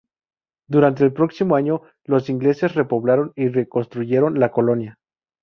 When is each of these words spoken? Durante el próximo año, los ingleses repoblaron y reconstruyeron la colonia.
Durante 0.67 1.03
el 1.03 1.13
próximo 1.13 1.55
año, 1.55 1.83
los 2.05 2.27
ingleses 2.31 2.73
repoblaron 2.73 3.33
y 3.35 3.49
reconstruyeron 3.49 4.39
la 4.39 4.49
colonia. 4.49 4.97